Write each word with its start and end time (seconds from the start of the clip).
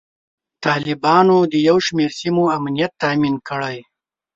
طالبانو 0.65 1.37
د 1.51 1.53
یو 1.67 1.77
شمیر 1.85 2.11
سیمو 2.19 2.45
امنیت 2.57 2.91
تامین 3.01 3.35
کړی. 3.49 3.77